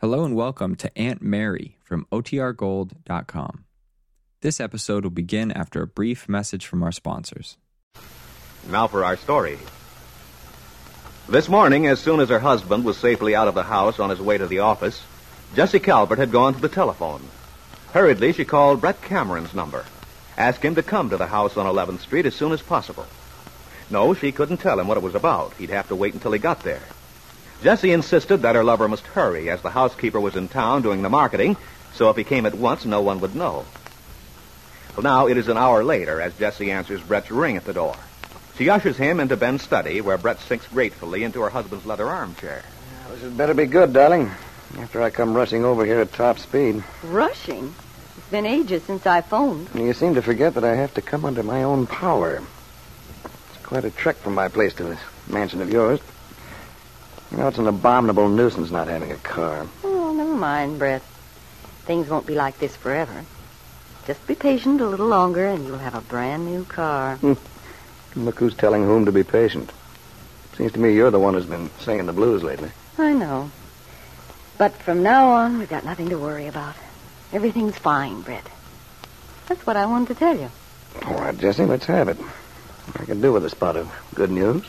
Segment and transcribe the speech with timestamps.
[0.00, 3.66] Hello and welcome to Aunt Mary from OTRGold.com.
[4.40, 7.58] This episode will begin after a brief message from our sponsors.
[8.70, 9.58] Now for our story.
[11.28, 14.22] This morning, as soon as her husband was safely out of the house on his
[14.22, 15.02] way to the office,
[15.54, 17.20] Jessie Calvert had gone to the telephone.
[17.92, 19.84] Hurriedly, she called Brett Cameron's number,
[20.38, 23.04] asked him to come to the house on 11th Street as soon as possible.
[23.90, 25.52] No, she couldn't tell him what it was about.
[25.58, 26.80] He'd have to wait until he got there.
[27.62, 31.10] Jessie insisted that her lover must hurry, as the housekeeper was in town doing the
[31.10, 31.56] marketing,
[31.94, 33.66] so if he came at once, no one would know.
[34.96, 37.96] Well, now it is an hour later as Jessie answers Brett's ring at the door.
[38.56, 42.62] She ushers him into Ben's study, where Brett sinks gratefully into her husband's leather armchair.
[43.10, 44.30] This had better be good, darling.
[44.78, 46.82] After I come rushing over here at top speed.
[47.02, 47.74] Rushing?
[48.16, 49.68] It's been ages since I phoned.
[49.74, 52.42] You seem to forget that I have to come under my own power.
[53.24, 56.00] It's quite a trek from my place to this mansion of yours.
[57.30, 59.66] You know, it's an abominable nuisance not having a car.
[59.84, 61.02] Oh, never mind, Brett.
[61.84, 63.24] Things won't be like this forever.
[64.06, 67.16] Just be patient a little longer, and you'll have a brand new car.
[67.16, 67.34] Hmm.
[68.16, 69.70] Look who's telling whom to be patient.
[70.56, 72.70] Seems to me you're the one who's been singing the blues lately.
[72.98, 73.50] I know.
[74.58, 76.74] But from now on, we've got nothing to worry about.
[77.32, 78.46] Everything's fine, Brett.
[79.46, 80.50] That's what I wanted to tell you.
[81.06, 82.18] All right, Jessie, let's have it.
[82.98, 84.64] I can do with a spot of good news.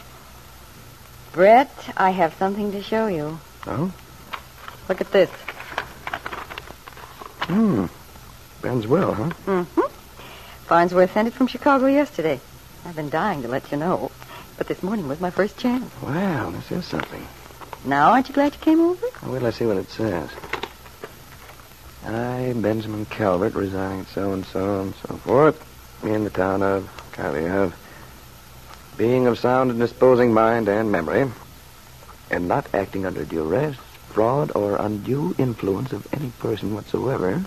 [1.34, 3.40] Brett, I have something to show you.
[3.66, 3.94] Oh?
[4.90, 5.30] Look at this.
[7.44, 7.86] Hmm.
[8.62, 9.30] Ben's will, huh?
[9.46, 9.82] Mm-hmm.
[10.66, 12.40] Farnsworth sent it from Chicago yesterday.
[12.86, 14.12] I've been dying to let you know.
[14.58, 15.90] But this morning was my first chance.
[16.02, 17.26] Wow, this is something.
[17.86, 19.08] Now, aren't you glad you came over?
[19.24, 20.30] Well, wait I see what it says.
[22.06, 27.74] I, Benjamin Calvert, resigning at so-and-so and so forth, in the town of Kyliev,
[29.02, 31.28] being of sound and disposing mind and memory,
[32.30, 33.76] and not acting under duress,
[34.10, 37.44] fraud, or undue influence of any person whatsoever.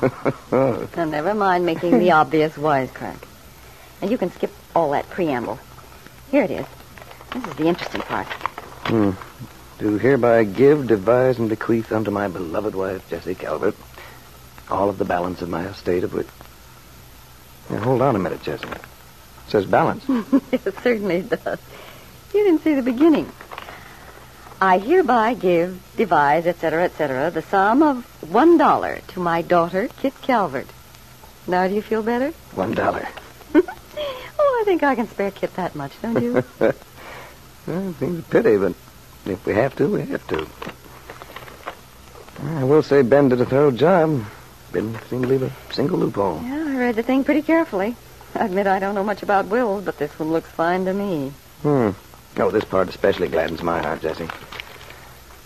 [0.50, 3.22] Now, never mind making the obvious wisecrack.
[4.00, 5.60] And you can skip all that preamble.
[6.32, 6.66] Here it is.
[7.32, 8.26] This is the interesting part.
[8.90, 9.12] Hmm.
[9.78, 13.76] Do hereby give, devise, and bequeath unto my beloved wife, Jessie Calvert,
[14.68, 16.26] all of the balance of my estate of which...
[17.70, 18.66] Now, hold on a minute, Jessie.
[19.52, 20.02] Says balance.
[20.50, 21.58] it certainly does.
[22.32, 23.30] You didn't see the beginning.
[24.62, 30.14] I hereby give, devise, etc., etc., the sum of one dollar to my daughter, Kit
[30.22, 30.68] Calvert.
[31.46, 32.30] Now, do you feel better?
[32.54, 33.06] One dollar.
[34.44, 36.42] Oh, I think I can spare Kit that much, don't you?
[37.66, 38.72] Well, it seems a pity, but
[39.26, 40.48] if we have to, we have to.
[42.42, 44.24] I will say Ben did a thorough job.
[44.72, 46.40] Didn't seem to leave a single loophole.
[46.42, 47.94] yeah, I read the thing pretty carefully.
[48.34, 51.32] I admit I don't know much about wills, but this one looks fine to me.
[51.62, 51.90] Hmm.
[52.38, 54.28] Oh, this part especially gladdens my heart, Jessie.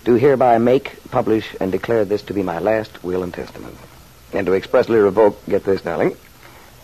[0.05, 3.77] Do hereby make, publish, and declare this to be my last will and testament.
[4.33, 6.17] And to expressly revoke, get this, darling,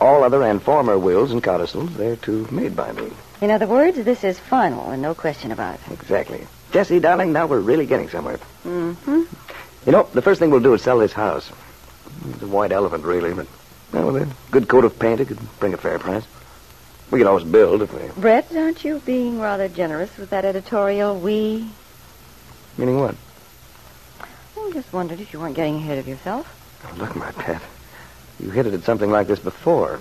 [0.01, 3.12] all other and former wills and codicils thereto made by me.
[3.41, 5.93] In other words, this is final and no question about it.
[5.93, 6.47] Exactly.
[6.73, 8.39] Jessie, darling, now we're really getting somewhere.
[8.65, 9.23] Mm-hmm.
[9.87, 11.51] You know, the first thing we'll do is sell this house.
[12.31, 13.47] It's a white elephant, really, but,
[13.93, 16.25] well, with a good coat of paint, it could bring a fair price.
[17.11, 18.09] We could always build if we...
[18.21, 21.69] Brett, aren't you being rather generous with that editorial we?
[22.79, 23.15] Meaning what?
[24.21, 26.49] I just wondered if you weren't getting ahead of yourself.
[26.85, 27.61] Oh, look, my pet.
[28.41, 30.01] You hinted at something like this before,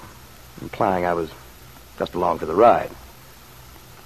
[0.62, 1.30] implying I was
[2.00, 2.90] just along for the ride.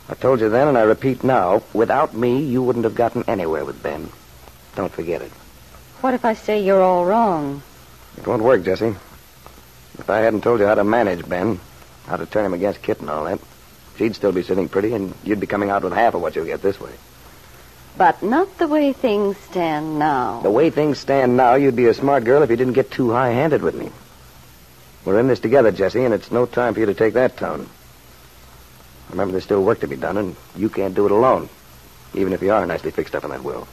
[0.10, 3.66] I told you then, and I repeat now, without me, you wouldn't have gotten anywhere
[3.66, 4.10] with Ben.
[4.76, 5.32] Don't forget it.
[6.02, 7.62] What if I say you're all wrong?
[8.18, 8.96] It won't work, Jessie.
[9.98, 11.60] If I hadn't told you how to manage Ben,
[12.08, 13.40] how to turn him against Kit and all that,
[13.98, 16.46] she'd still be sitting pretty, and you'd be coming out with half of what you'll
[16.46, 16.92] get this way.
[17.98, 20.42] But not the way things stand now.
[20.42, 23.12] The way things stand now, you'd be a smart girl if you didn't get too
[23.12, 23.90] high-handed with me.
[25.06, 27.70] We're in this together, Jessie, and it's no time for you to take that tone.
[29.12, 31.48] Remember, there's still work to be done, and you can't do it alone,
[32.14, 33.68] even if you are nicely fixed up in that will.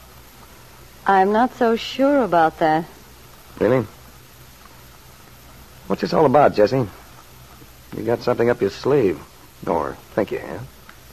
[1.05, 2.85] I'm not so sure about that.
[3.59, 3.85] Really?
[5.87, 6.87] What's this all about, Jessie?
[7.95, 9.21] You got something up your sleeve.
[9.67, 10.67] Or think you have.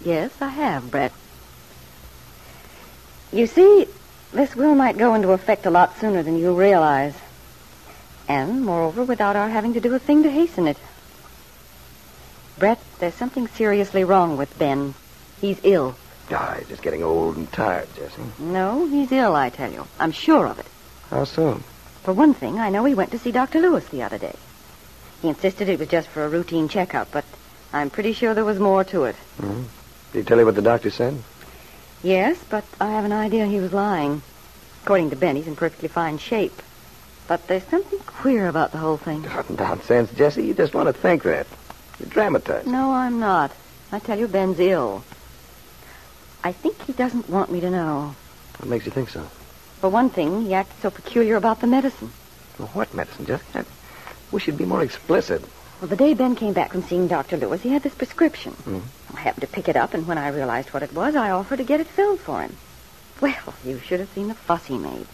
[0.05, 1.12] Yes, I have, Brett.
[3.32, 3.87] You see,
[4.32, 7.14] this will might go into effect a lot sooner than you realize.
[8.28, 10.78] And, moreover, without our having to do a thing to hasten it.
[12.58, 14.94] Brett, there's something seriously wrong with Ben.
[15.40, 15.96] He's ill.
[16.31, 18.22] Ah, he's just getting old and tired, Jessie.
[18.38, 19.87] No, he's ill, I tell you.
[19.99, 20.67] I'm sure of it.
[21.08, 21.64] How soon?
[22.02, 23.61] For one thing, I know he went to see Dr.
[23.61, 24.37] Lewis the other day.
[25.22, 27.25] He insisted it was just for a routine checkup, but
[27.72, 29.17] I'm pretty sure there was more to it.
[29.40, 29.62] Hmm?
[30.12, 31.22] Did he tell you what the doctor said?
[32.02, 34.22] Yes, but I have an idea he was lying.
[34.82, 36.62] According to Ben, he's in perfectly fine shape.
[37.28, 39.25] But there's something queer about the whole thing.
[39.50, 40.46] Nonsense, Jessie.
[40.46, 41.46] You just want to think that.
[41.99, 42.67] You're dramatize.
[42.67, 43.52] No, I'm not.
[43.93, 45.05] I tell you, Ben's ill.
[46.43, 48.17] I think he doesn't want me to know.
[48.58, 49.20] What makes you think so?
[49.81, 52.11] For one thing, he acted so peculiar about the medicine.
[52.58, 53.44] Well, what medicine, Jessie?
[53.55, 53.62] I
[54.31, 55.43] wish you'd be more explicit.
[55.81, 57.37] Well, the day Ben came back from seeing Dr.
[57.37, 58.53] Lewis, he had this prescription.
[58.67, 58.82] Mhm.
[59.15, 61.56] I happened to pick it up, and when I realized what it was, I offered
[61.56, 62.56] to get it filled for him.
[63.21, 65.06] Well, you should have seen the fuss he made.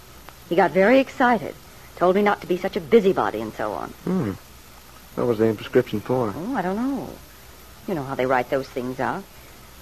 [0.48, 1.54] He got very excited,
[1.96, 3.90] told me not to be such a busybody and so on.
[4.04, 4.30] Hmm.
[5.14, 6.34] What was the prescription for?
[6.36, 7.08] Oh, I don't know.
[7.88, 9.22] You know how they write those things out.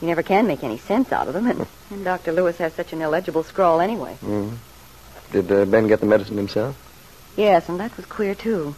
[0.01, 2.33] You never can make any sense out of them, and, and Dr.
[2.33, 4.15] Lewis has such an illegible scrawl anyway.
[4.21, 4.51] Hmm.
[5.33, 6.77] Did uh, Ben get the medicine himself?
[7.37, 8.75] Yes, and that was queer, too.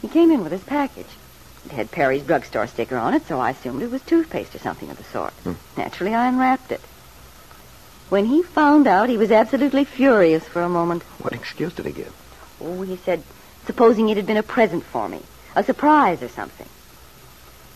[0.00, 1.06] He came in with his package.
[1.66, 4.90] It had Perry's drugstore sticker on it, so I assumed it was toothpaste or something
[4.90, 5.32] of the sort.
[5.44, 5.54] Hmm.
[5.76, 6.80] Naturally, I unwrapped it.
[8.08, 11.02] When he found out, he was absolutely furious for a moment.
[11.20, 12.14] What excuse did he give?
[12.60, 13.22] Oh, he said,
[13.66, 15.20] supposing it had been a present for me,
[15.54, 16.68] a surprise or something.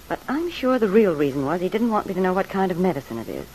[0.08, 2.70] But I'm sure the real reason was he didn't want me to know what kind
[2.70, 3.46] of medicine it is.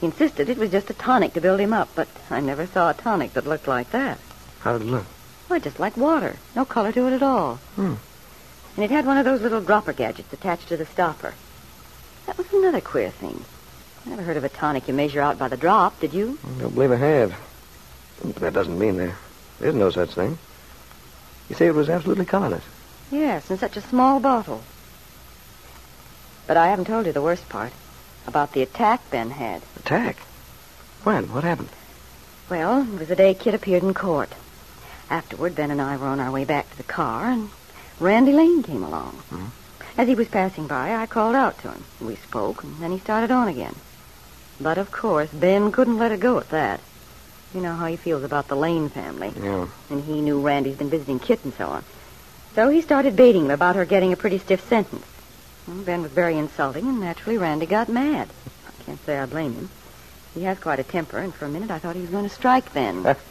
[0.00, 2.90] He insisted it was just a tonic to build him up, but I never saw
[2.90, 4.18] a tonic that looked like that.
[4.60, 5.06] How did it look?
[5.48, 6.36] Why, just like water.
[6.54, 7.56] No color to it at all.
[7.76, 7.94] Hmm.
[8.76, 11.34] And it had one of those little dropper gadgets attached to the stopper.
[12.26, 13.44] That was another queer thing.
[14.04, 16.38] I never heard of a tonic you measure out by the drop, did you?
[16.44, 17.34] I don't believe I have.
[18.22, 19.16] But that doesn't mean there
[19.60, 20.38] is no such thing.
[21.48, 22.64] You say it was absolutely colorless.
[23.10, 24.62] Yes, in such a small bottle.
[26.46, 27.72] But I haven't told you the worst part.
[28.26, 29.62] About the attack Ben had.
[29.76, 30.16] Attack?
[31.04, 31.32] When?
[31.32, 31.68] What happened?
[32.50, 34.32] Well, it was the day Kit appeared in court.
[35.10, 37.50] Afterward, Ben and I were on our way back to the car, and
[38.00, 39.18] Randy Lane came along.
[39.30, 39.50] Mhm.
[39.96, 41.84] As he was passing by, I called out to him.
[42.00, 43.74] We spoke, and then he started on again.
[44.60, 46.80] But, of course, Ben couldn't let it go at that.
[47.54, 49.32] You know how he feels about the Lane family.
[49.40, 49.66] Yeah.
[49.88, 51.84] And he knew Randy's been visiting Kit and so on.
[52.54, 55.06] So he started baiting him about her getting a pretty stiff sentence.
[55.66, 58.28] Well, ben was very insulting, and naturally Randy got mad.
[58.66, 59.68] I can't say I blame him.
[60.34, 62.34] He has quite a temper, and for a minute I thought he was going to
[62.34, 63.02] strike Ben.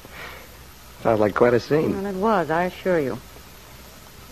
[1.05, 1.93] Sounds like quite a scene.
[2.01, 3.19] Well, it was, I assure you.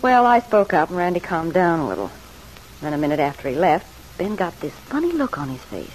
[0.02, 2.10] Well, I spoke up, and Randy calmed down a little.
[2.80, 3.86] Then a minute after he left,
[4.18, 5.94] Ben got this funny look on his face.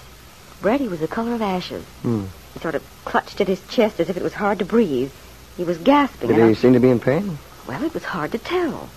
[0.62, 1.84] Brett, was the color of ashes.
[2.02, 2.28] Hmm.
[2.54, 5.12] He sort of clutched at his chest as if it was hard to breathe.
[5.58, 6.30] He was gasping.
[6.30, 7.38] Did and I- he seem to be in pain?
[7.68, 8.88] Well, it was hard to tell.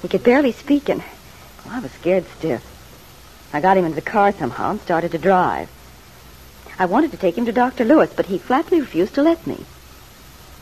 [0.00, 1.02] He could barely speak, and
[1.64, 2.62] well, I was scared stiff.
[3.52, 5.68] I got him into the car somehow and started to drive.
[6.78, 7.84] I wanted to take him to Dr.
[7.84, 9.66] Lewis, but he flatly refused to let me.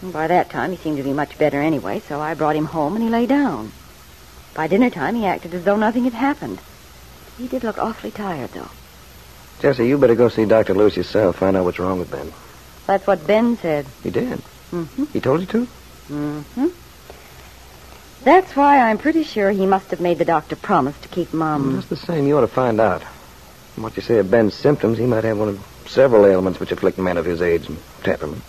[0.03, 2.67] And by that time, he seemed to be much better anyway, so I brought him
[2.67, 3.73] home and he lay down.
[4.55, 6.61] By dinner time, he acted as though nothing had happened.
[7.39, 8.69] He did look awfully tired, though.
[9.61, 10.75] Jessie, you better go see Dr.
[10.75, 11.37] Lewis yourself.
[11.37, 12.33] Find out what's wrong with Ben.
[12.87, 13.87] That's what Ben said.
[14.03, 14.41] He did.
[14.73, 15.05] Mm-hmm.
[15.13, 15.69] He told you to?
[16.09, 16.67] Mm-hmm.
[18.25, 21.77] That's why I'm pretty sure he must have made the doctor promise to keep Mom.
[21.77, 23.03] Just the same, you ought to find out.
[23.75, 26.73] From what you say of Ben's symptoms, he might have one of several ailments which
[26.73, 28.43] afflict men of his age and temperament.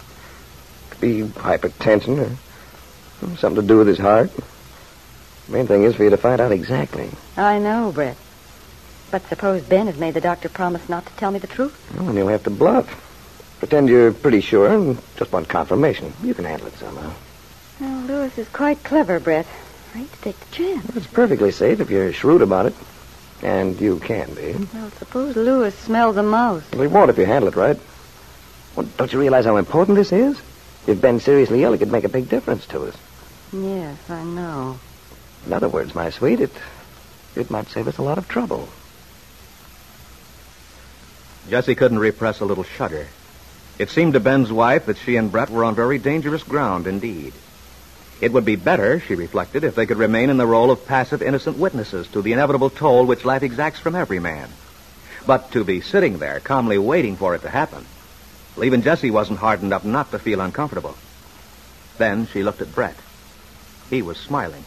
[1.02, 4.32] Be hypertension or something to do with his heart.
[5.50, 7.10] Main thing is for you to find out exactly.
[7.36, 8.16] I know, Brett.
[9.10, 11.76] But suppose Ben has made the doctor promise not to tell me the truth?
[11.96, 12.88] Well, then you'll have to bluff.
[13.58, 16.14] Pretend you're pretty sure and just want confirmation.
[16.24, 17.12] You can handle it somehow.
[17.80, 19.48] Well, Lewis is quite clever, Brett.
[19.96, 20.96] I hate to take the chance.
[20.96, 22.76] It's perfectly safe if you're shrewd about it.
[23.42, 24.54] And you can be.
[24.72, 26.64] Well, suppose Lewis smells a mouse.
[26.72, 27.80] Well, he won't if you handle it right.
[28.76, 30.40] Well, don't you realize how important this is?
[30.88, 32.96] If Ben's seriously ill, it could make a big difference to us.
[33.54, 34.80] Yes, I know.
[35.46, 36.52] In other words, my sweet, it
[37.36, 38.68] it might save us a lot of trouble.
[41.50, 43.08] Jessie couldn't repress a little shudder.
[43.80, 47.34] It seemed to Ben's wife that she and Brett were on very dangerous ground indeed.
[48.20, 51.24] It would be better, she reflected, if they could remain in the role of passive,
[51.24, 54.50] innocent witnesses to the inevitable toll which life exacts from every man.
[55.26, 57.86] But to be sitting there, calmly waiting for it to happen,
[58.56, 60.96] well, even Jessie wasn't hardened up not to feel uncomfortable.
[61.98, 62.98] Then she looked at Brett.
[63.90, 64.64] He was smiling.